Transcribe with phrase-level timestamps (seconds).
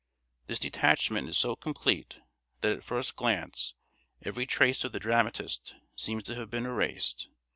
[0.47, 2.17] This detachment is so complete
[2.61, 3.75] that at first glance
[4.23, 7.29] every trace of the dramatist seems to have been erased.